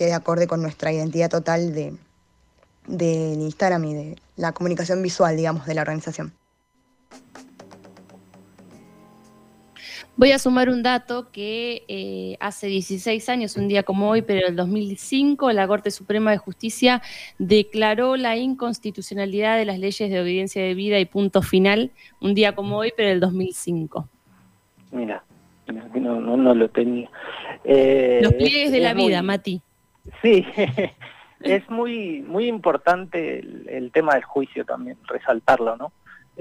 quede 0.00 0.14
acorde 0.14 0.46
con 0.46 0.62
nuestra 0.62 0.90
identidad 0.90 1.28
total 1.28 1.74
de, 1.74 1.92
del 2.86 3.38
Instagram 3.38 3.84
y 3.84 3.92
de 3.92 4.16
la 4.34 4.52
comunicación 4.52 5.02
visual, 5.02 5.36
digamos, 5.36 5.66
de 5.66 5.74
la 5.74 5.82
organización. 5.82 6.32
Voy 10.16 10.32
a 10.32 10.38
sumar 10.38 10.70
un 10.70 10.82
dato 10.82 11.30
que 11.30 11.84
eh, 11.86 12.38
hace 12.40 12.68
16 12.68 13.28
años, 13.28 13.58
un 13.58 13.68
día 13.68 13.82
como 13.82 14.08
hoy, 14.08 14.22
pero 14.22 14.40
en 14.40 14.52
el 14.52 14.56
2005, 14.56 15.52
la 15.52 15.68
Corte 15.68 15.90
Suprema 15.90 16.30
de 16.30 16.38
Justicia 16.38 17.02
declaró 17.38 18.16
la 18.16 18.38
inconstitucionalidad 18.38 19.58
de 19.58 19.66
las 19.66 19.78
leyes 19.78 20.08
de 20.08 20.18
obediencia 20.18 20.62
de 20.62 20.72
vida 20.72 20.98
y 20.98 21.04
punto 21.04 21.42
final, 21.42 21.90
un 22.22 22.34
día 22.34 22.54
como 22.54 22.78
hoy, 22.78 22.94
pero 22.96 23.10
en 23.10 23.14
el 23.16 23.20
2005. 23.20 24.08
Mira, 24.92 25.22
no, 25.94 26.38
no, 26.38 26.54
lo 26.54 26.70
tenía. 26.70 27.10
Eh, 27.64 28.20
Los 28.22 28.32
pliegues 28.32 28.72
de 28.72 28.80
la 28.80 28.94
vida, 28.94 29.20
Mati. 29.22 29.60
Sí, 30.22 30.46
es 31.40 31.68
muy, 31.70 32.22
muy 32.22 32.46
importante 32.46 33.38
el 33.38 33.90
tema 33.92 34.14
del 34.14 34.24
juicio 34.24 34.64
también, 34.64 34.98
resaltarlo, 35.06 35.76
¿no? 35.76 35.92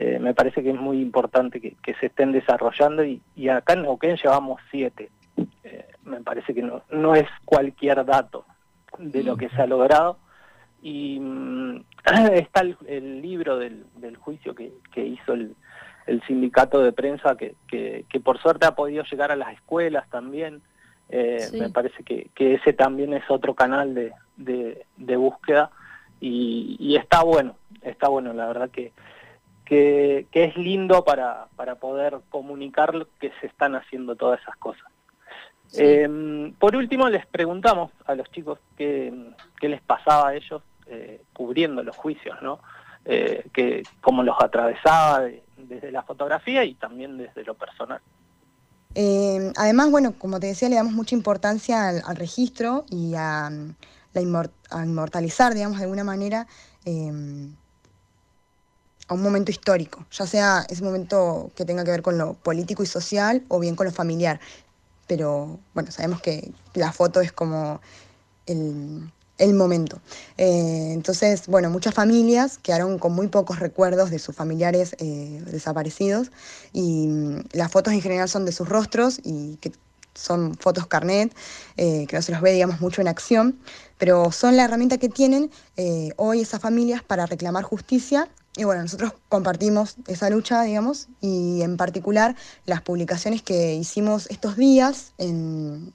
Eh, 0.02 0.18
me 0.18 0.34
parece 0.34 0.64
que 0.64 0.70
es 0.70 0.80
muy 0.80 1.02
importante 1.02 1.60
que, 1.60 1.94
se 2.00 2.06
estén 2.06 2.32
desarrollando 2.32 3.04
y, 3.04 3.50
acá 3.50 3.74
en 3.74 3.82
Neuquén 3.82 4.16
llevamos 4.16 4.62
siete. 4.72 5.10
Eh, 5.66 5.88
me 6.06 6.22
parece 6.22 6.54
que 6.54 6.62
no, 6.62 6.84
no 6.90 7.16
es 7.16 7.28
cualquier 7.44 8.06
dato 8.06 8.46
de 8.98 9.24
lo 9.24 9.36
que 9.36 9.50
se 9.50 9.62
ha 9.62 9.68
logrado. 9.68 10.18
Y 10.82 11.20
mm, 11.20 11.84
está 12.34 12.62
el, 12.88 13.22
libro 13.22 13.58
del, 13.58 13.84
juicio 14.18 14.56
que, 14.56 14.72
hizo 14.96 15.34
el, 15.34 15.54
sindicato 16.28 16.82
de 16.82 16.94
prensa, 16.94 17.36
que, 17.36 17.56
que, 17.68 18.20
por 18.22 18.40
suerte 18.40 18.68
ha 18.68 18.76
podido 18.76 19.04
llegar 19.04 19.34
a 19.34 19.36
las 19.36 19.54
escuelas 19.54 20.10
también. 20.10 20.62
Eh, 21.10 21.50
me 21.54 21.70
parece 21.70 22.04
que, 22.04 22.30
ese 22.36 22.74
también 22.74 23.14
es 23.14 23.24
otro 23.30 23.56
canal 23.56 23.96
de, 23.96 24.14
de, 24.38 25.16
búsqueda 25.18 25.72
y, 26.20 26.76
y, 26.80 26.96
está 26.96 27.24
bueno, 27.24 27.56
está 27.82 28.10
bueno, 28.10 28.32
la 28.34 28.48
verdad 28.48 28.70
que 28.70 28.94
que, 29.70 30.28
es 30.34 30.58
lindo 30.58 31.04
para, 31.04 31.48
para, 31.56 31.76
poder 31.76 32.20
comunicar 32.30 33.06
que 33.20 33.32
se 33.40 33.48
están 33.48 33.76
haciendo 33.76 34.16
todas 34.16 34.42
esas 34.42 34.56
cosas. 34.58 34.86
Em, 35.74 36.54
por 36.54 36.76
último, 36.76 37.08
les 37.10 37.28
preguntamos 37.28 37.92
a 38.06 38.16
los 38.16 38.30
chicos 38.32 38.58
qué, 38.76 39.14
les 39.62 39.82
pasaba 39.82 40.30
a 40.30 40.36
ellos 40.36 40.64
eh, 40.88 41.22
cubriendo 41.34 41.84
los 41.84 41.96
juicios, 41.96 42.42
¿no? 42.42 42.60
Eh, 43.06 43.46
que, 43.54 43.84
cómo 44.02 44.24
los 44.24 44.36
atravesaba 44.42 45.22
desde 45.58 45.92
la 45.92 46.02
fotografía 46.02 46.64
y 46.64 46.74
también 46.74 47.18
desde 47.18 47.44
lo 47.44 47.54
personal. 47.54 48.02
Em, 48.96 49.54
además, 49.56 49.92
bueno, 49.92 50.18
como 50.18 50.40
te 50.40 50.48
decía, 50.48 50.68
le 50.70 50.76
damos 50.76 50.94
mucha 50.94 51.16
importancia 51.16 51.90
al, 51.90 52.16
registro 52.16 52.86
y 52.90 53.14
a, 53.16 53.50
la 54.14 54.50
a 54.72 54.86
inmortalizar, 54.86 55.54
digamos, 55.54 55.78
de 55.78 55.84
alguna 55.84 56.04
manera 56.04 56.48
em, 56.86 57.56
a 59.08 59.14
un 59.14 59.22
momento 59.22 59.52
histórico, 59.52 60.06
ya 60.12 60.26
sea 60.28 60.66
ese 60.70 60.84
momento 60.84 61.52
que 61.56 61.66
tenga 61.66 61.84
que 61.84 61.92
ver 61.92 62.02
con 62.02 62.18
lo 62.18 62.34
político 62.34 62.84
y 62.84 62.88
social 62.88 63.44
o 63.48 63.60
bien 63.60 63.76
con 63.76 63.86
lo 63.86 63.92
familiar. 63.92 64.40
Pero 65.08 65.60
bueno, 65.74 65.92
sabemos 65.92 66.22
que 66.22 66.52
la 66.74 66.92
foto 66.92 67.22
es 67.22 67.32
como 67.32 67.82
el, 68.48 69.12
momento. 69.48 70.02
Eh, 70.38 70.92
entonces, 70.94 71.48
bueno, 71.48 71.70
muchas 71.70 71.94
familias 71.94 72.58
quedaron 72.58 73.00
con 73.00 73.14
muy 73.14 73.28
pocos 73.28 73.60
recuerdos 73.60 74.12
de 74.12 74.20
sus 74.20 74.36
familiares 74.36 74.96
eh, 75.00 75.42
desaparecidos 75.46 76.32
y 76.74 77.08
mm, 77.08 77.44
las 77.54 77.72
fotos 77.72 77.94
en 77.94 78.02
general 78.02 78.28
son 78.30 78.46
de 78.46 78.52
sus 78.52 78.68
rostros 78.68 79.20
y 79.24 79.56
que 79.58 79.72
son 80.14 80.56
fotos 80.56 80.88
carnet, 80.88 81.34
eh, 81.78 82.06
que 82.08 82.16
no 82.16 82.22
se 82.22 82.34
los 82.34 82.42
ve, 82.42 82.52
digamos, 82.52 82.82
mucho 82.82 83.00
en 83.00 83.08
acción, 83.08 83.60
pero 83.98 84.32
son 84.32 84.58
la 84.58 84.66
herramienta 84.66 84.98
que 84.98 85.08
tienen 85.08 85.50
hoy 86.18 86.42
esas 86.42 86.60
familias 86.60 87.04
para 87.04 87.26
reclamar 87.26 87.64
justicia 87.64 88.28
y 88.58 88.66
bueno, 88.66 88.82
nosotros 88.82 89.14
compartimos 89.30 89.96
esa 90.08 90.30
lucha, 90.30 90.64
digamos, 90.64 91.08
y 91.22 91.62
en 91.62 91.78
particular 91.78 92.36
las 92.66 92.82
publicaciones 92.82 93.42
que 93.42 93.76
hicimos 93.76 94.28
estos 94.30 94.58
días 94.58 95.14
en, 95.18 95.94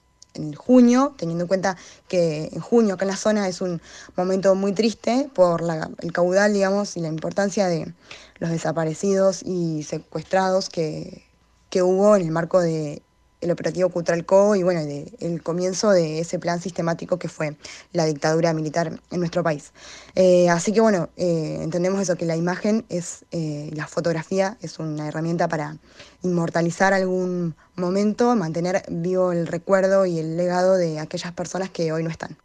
junio, 0.57 1.15
teniendo 1.17 1.45
en 1.45 1.49
cuenta 1.49 1.77
que 2.09 2.49
en 2.53 2.61
junio 2.61 2.95
acá 2.95 3.05
en 3.05 3.11
la 3.11 3.17
zona 3.17 3.49
es 3.49 3.61
un 3.61 3.81
momento 4.17 4.55
muy 4.55 4.73
triste 4.73 5.31
por 5.35 5.63
el 6.01 6.13
caudal, 6.13 6.53
digamos, 6.53 6.97
y 6.97 7.01
la 7.01 7.09
importancia 7.09 7.69
de 7.69 7.93
los 8.39 8.51
desaparecidos 8.51 9.43
y 9.43 9.83
secuestrados 9.85 10.69
que, 10.69 11.25
que 11.71 11.83
hubo 11.83 12.17
en 12.17 12.23
el 12.23 12.31
marco 12.31 12.61
de 12.61 13.03
el 13.45 13.51
operativo 13.51 13.89
Cutralco 13.91 14.57
y 14.57 14.63
bueno, 14.63 14.81
el 15.21 15.43
comienzo 15.43 15.91
de 15.91 16.19
ese 16.19 16.39
plan 16.39 16.61
sistemático 16.61 17.19
que 17.19 17.29
fue 17.29 17.57
la 17.93 18.07
dictadura 18.07 18.53
militar 18.53 19.01
en 19.11 19.21
nuestro 19.21 19.43
país. 19.43 19.73
Eh, 20.15 20.49
así 20.49 20.73
que 20.73 20.81
bueno, 20.81 21.11
eh, 21.17 21.59
entendemos 21.61 22.01
eso, 22.01 22.17
que 22.17 22.25
la 22.25 22.37
imagen 22.37 22.85
es, 22.89 23.25
eh, 23.31 23.71
la 23.75 23.87
fotografía 23.87 24.57
es 24.61 24.79
una 24.79 25.09
herramienta 25.09 25.47
para 25.49 25.77
inmortalizar 26.23 26.93
algún 26.95 27.55
momento, 27.77 28.35
mantener 28.35 28.83
vivo 28.89 29.33
el 29.33 29.47
recuerdo 29.47 30.07
y 30.07 30.19
el 30.19 30.37
legado 30.37 30.75
de 30.77 30.99
aquellas 30.99 31.33
personas 31.33 31.71
que 31.71 31.93
hoy 31.93 32.03
no 32.03 32.11
están. 32.11 32.37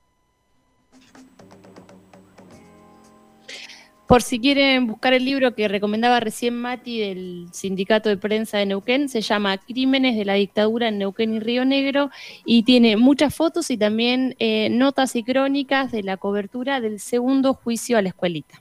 Por 4.10 4.24
si 4.24 4.40
quieren 4.40 4.88
buscar 4.88 5.14
el 5.14 5.24
libro 5.24 5.54
que 5.54 5.68
recomendaba 5.68 6.20
recién 6.20 6.60
Mati 6.60 7.00
del 7.00 7.46
Sindicato 7.52 8.10
de 8.10 8.18
Prensa 8.18 8.58
de 8.58 8.66
Neuquén, 8.66 9.08
se 9.08 9.22
llama 9.22 9.60
Crímenes 9.60 10.18
de 10.18 10.26
la 10.26 10.34
Dictadura 10.34 10.88
en 10.88 10.98
Neuquén 10.98 11.36
y 11.36 11.40
Río 11.40 11.64
Negro 11.64 12.10
y 12.44 12.64
tiene 12.64 12.98
muchas 12.98 13.36
fotos 13.36 13.70
y 13.70 13.78
también 13.78 14.36
eh, 14.40 14.70
notas 14.72 15.16
y 15.16 15.24
crónicas 15.24 15.92
de 15.92 16.02
la 16.02 16.18
cobertura 16.18 16.82
del 16.82 17.00
segundo 17.00 17.54
juicio 17.54 18.00
a 18.00 18.02
la 18.02 18.10
escuelita. 18.10 18.60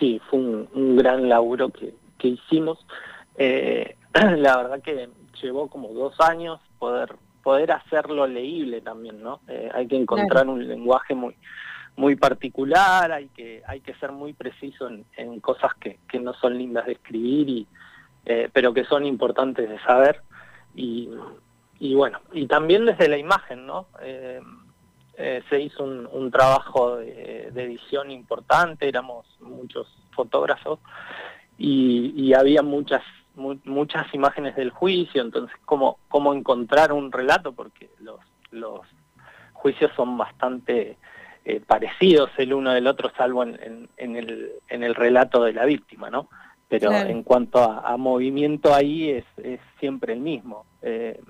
Sí, 0.00 0.22
fue 0.30 0.38
un, 0.38 0.96
gran 0.96 1.28
laburo 1.28 1.68
que, 1.68 1.92
hicimos. 2.26 2.78
Eh, 3.36 3.94
la 4.14 4.56
verdad 4.56 4.80
que 4.80 5.10
llevó 5.42 5.68
como 5.68 5.88
dos 5.88 6.18
años 6.18 6.60
poder 6.78 7.14
poder 7.42 7.72
hacerlo 7.72 8.26
leíble 8.26 8.80
también, 8.80 9.22
¿no? 9.22 9.40
Eh, 9.48 9.68
hay 9.74 9.86
que 9.86 9.96
encontrar 9.96 10.48
un 10.48 10.66
lenguaje 10.66 11.14
muy 11.14 11.36
muy 11.96 12.16
particular, 12.16 13.10
hay 13.10 13.28
que, 13.28 13.62
hay 13.66 13.80
que 13.80 13.94
ser 13.94 14.12
muy 14.12 14.34
preciso 14.34 14.88
en, 15.16 15.40
cosas 15.40 15.72
que, 15.74 15.98
no 16.20 16.34
son 16.34 16.56
lindas 16.56 16.86
de 16.86 16.92
escribir, 16.92 17.48
y, 17.48 17.66
eh, 18.26 18.50
pero 18.52 18.72
que 18.72 18.84
son 18.84 19.04
importantes 19.06 19.68
de 19.68 19.78
saber. 19.80 20.22
Y, 20.74 21.08
bueno, 21.94 22.20
y 22.32 22.46
también 22.46 22.84
desde 22.84 23.08
la 23.08 23.16
imagen, 23.16 23.66
¿no? 23.66 23.86
Eh, 24.02 24.40
eh, 25.18 25.42
se 25.48 25.60
hizo 25.60 25.84
un, 25.84 26.30
trabajo 26.30 26.96
de, 26.96 27.48
edición 27.48 28.10
importante, 28.10 28.86
éramos 28.86 29.26
muchos 29.40 29.86
fotógrafos 30.10 30.78
y, 31.56 32.34
había 32.34 32.62
muchas 32.62 33.02
muchas 33.36 34.06
imágenes 34.14 34.56
del 34.56 34.70
juicio, 34.70 35.20
entonces 35.20 35.54
cómo, 35.66 35.98
cómo 36.08 36.32
encontrar 36.32 36.90
un 36.90 37.12
relato, 37.12 37.52
porque 37.52 37.90
los, 38.00 38.18
los 38.50 38.80
juicios 39.52 39.90
son 39.94 40.16
bastante 40.16 40.96
eh, 41.48 41.60
parecidos 41.64 42.28
el 42.38 42.52
uno 42.52 42.72
del 42.72 42.88
otro, 42.88 43.12
salvo 43.16 43.44
en, 43.44 43.88
el, 43.96 44.50
en 44.68 44.82
el 44.82 44.94
relato 44.96 45.44
de 45.44 45.52
la 45.52 45.64
víctima, 45.64 46.10
¿no? 46.10 46.28
Pero 46.66 46.90
en 46.90 47.22
cuanto 47.22 47.62
a, 47.62 47.96
movimiento 47.96 48.74
ahí 48.74 49.10
es, 49.10 49.24
es, 49.36 49.60
siempre 49.78 50.14
el 50.14 50.18
mismo. 50.18 50.66
Eh, 50.82 51.20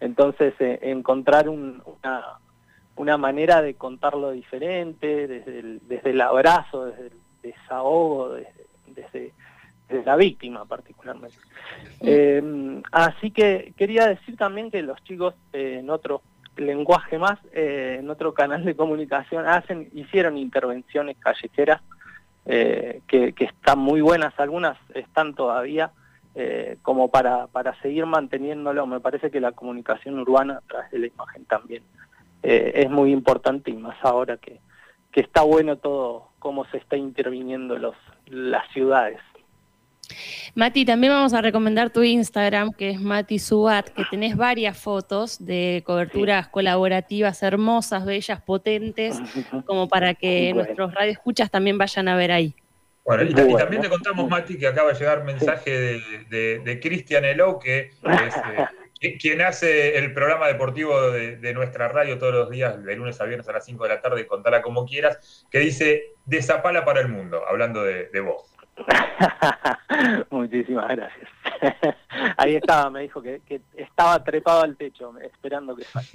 entonces, 0.00 0.52
eh, 0.60 0.80
encontrar 0.82 1.48
una, 1.48 2.38
una 2.96 3.16
manera 3.16 3.62
de 3.62 3.72
contarlo 3.72 4.32
diferente, 4.32 5.26
desde 5.26 5.60
el, 5.60 5.80
desde 5.88 6.10
el 6.10 6.20
abrazo, 6.20 6.84
desde 6.84 7.06
el 7.06 7.12
desahogo, 7.42 8.34
desde, 8.34 9.32
desde, 9.88 10.04
la 10.04 10.16
víctima 10.16 10.66
particularmente. 10.66 11.38
así 12.92 13.30
que 13.30 13.72
quería 13.78 14.08
decir 14.08 14.36
también 14.36 14.70
que 14.70 14.82
los 14.82 15.02
chicos 15.04 15.34
en 15.54 15.88
otros 15.88 16.20
lenguaje 16.56 17.18
más, 17.18 17.38
eh, 17.52 17.98
en 18.00 18.10
otro 18.10 18.34
canal 18.34 18.64
de 18.64 18.76
comunicación 18.76 19.46
hacen, 19.46 19.88
hicieron 19.94 20.36
intervenciones 20.36 21.16
callejeras 21.18 21.80
eh, 22.46 23.00
que, 23.06 23.34
están 23.38 23.78
muy 23.78 24.00
buenas, 24.00 24.38
algunas 24.38 24.78
están 24.94 25.34
todavía 25.34 25.92
eh, 26.34 26.76
como 26.82 27.08
para, 27.08 27.46
para 27.46 27.80
seguir 27.80 28.06
manteniéndolo. 28.06 28.86
Me 28.86 29.00
parece 29.00 29.30
que 29.30 29.40
la 29.40 29.52
comunicación 29.52 30.18
urbana 30.18 30.58
a 30.58 30.68
través 30.68 30.90
de 30.90 30.98
la 30.98 31.06
imagen 31.06 31.44
también 31.44 31.82
es 32.42 32.90
muy 32.90 33.10
importante 33.10 33.70
y 33.70 33.74
más 33.74 33.96
ahora 34.02 34.36
que, 34.36 34.60
que 35.10 35.20
está 35.20 35.40
bueno 35.40 35.76
todo 35.76 36.28
cómo 36.38 36.66
se 36.66 36.76
está 36.76 36.94
interviniendo 36.94 37.78
los, 37.78 37.96
las 38.26 38.70
ciudades. 38.72 39.18
Mati, 40.54 40.84
también 40.84 41.12
vamos 41.12 41.34
a 41.34 41.40
recomendar 41.40 41.90
tu 41.90 42.02
Instagram, 42.02 42.72
que 42.72 42.90
es 42.90 43.00
Mati 43.00 43.38
Subat, 43.38 43.88
que 43.88 44.04
tenés 44.10 44.36
varias 44.36 44.76
fotos 44.78 45.44
de 45.44 45.82
coberturas 45.84 46.48
colaborativas 46.48 47.42
hermosas, 47.42 48.04
bellas, 48.04 48.40
potentes, 48.40 49.18
como 49.66 49.88
para 49.88 50.14
que 50.14 50.52
nuestros 50.54 50.94
radioescuchas 50.94 51.50
también 51.50 51.78
vayan 51.78 52.08
a 52.08 52.16
ver 52.16 52.32
ahí. 52.32 52.54
Bueno, 53.04 53.22
y, 53.22 53.34
también 53.34 53.82
te 53.82 53.90
contamos, 53.90 54.28
Mati, 54.30 54.56
que 54.56 54.66
acaba 54.66 54.92
de 54.92 54.98
llegar 54.98 55.24
mensaje 55.24 56.00
de, 56.30 56.80
Cristian 56.82 57.24
Elo, 57.24 57.58
que 57.58 57.90
es 58.02 58.34
eh, 59.00 59.18
quien 59.18 59.42
hace 59.42 59.98
el 59.98 60.14
programa 60.14 60.48
deportivo 60.48 61.10
de, 61.10 61.52
nuestra 61.52 61.88
radio 61.88 62.18
todos 62.18 62.32
los 62.32 62.50
días, 62.50 62.82
de 62.82 62.96
lunes 62.96 63.20
a 63.20 63.24
viernes 63.24 63.46
a 63.48 63.52
las 63.52 63.66
5 63.66 63.82
de 63.82 63.88
la 63.90 64.00
tarde, 64.00 64.26
contala 64.26 64.62
como 64.62 64.86
quieras, 64.86 65.46
que 65.50 65.58
dice, 65.58 66.14
desapala 66.24 66.86
para 66.86 67.00
el 67.00 67.08
mundo, 67.08 67.42
hablando 67.46 67.82
de, 67.82 68.08
de 68.08 68.20
vos. 68.20 68.53
Muchísimas 70.30 70.88
gracias. 70.88 71.30
Ahí 72.36 72.56
estaba, 72.56 72.90
me 72.90 73.02
dijo 73.02 73.22
que, 73.22 73.40
estaba 73.76 74.22
trepado 74.22 74.62
al 74.62 74.76
techo, 74.76 75.12
esperando 75.18 75.76
que 75.76 75.84
salga. 75.84 76.10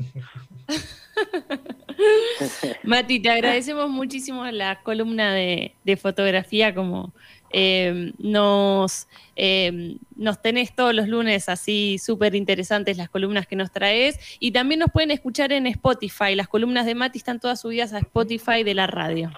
Mati, 2.83 3.19
te 3.19 3.29
agradecemos 3.29 3.89
muchísimo 3.89 4.45
la 4.45 4.81
columna 4.81 5.33
de, 5.33 5.73
fotografía, 6.01 6.73
como 6.73 7.13
eh, 7.51 8.13
nos, 8.17 9.07
eh, 9.35 9.97
nos 10.15 10.41
tenés 10.41 10.75
todos 10.75 10.93
los 10.93 11.07
lunes 11.07 11.49
así 11.49 11.97
súper 11.97 12.35
interesantes 12.35 12.97
las 12.97 13.09
columnas 13.09 13.47
que 13.47 13.55
nos 13.55 13.71
traes 13.71 14.37
y 14.39 14.51
también 14.51 14.79
nos 14.79 14.91
pueden 14.91 15.11
escuchar 15.11 15.51
en 15.51 15.67
Spotify. 15.67 16.35
Las 16.35 16.47
columnas 16.47 16.85
de 16.85 16.95
Mati 16.95 17.17
están 17.17 17.39
todas 17.39 17.61
subidas 17.61 17.93
a 17.93 17.99
Spotify 17.99 18.63
de 18.63 18.75
la 18.75 18.87
radio. 18.87 19.31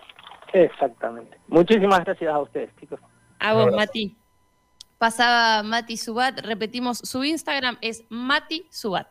Exactamente. 0.53 1.37
Muchísimas 1.47 2.03
gracias 2.03 2.31
a 2.31 2.39
ustedes, 2.39 2.69
chicos. 2.79 2.99
A 3.41 3.53
vos, 3.53 3.73
Mati. 3.73 4.15
Pasaba 4.99 5.63
Mati 5.63 5.97
Subat, 5.97 6.39
repetimos, 6.41 6.99
su 6.99 7.23
Instagram 7.23 7.77
es 7.81 8.03
Mati 8.09 8.67
Subat. 8.69 9.07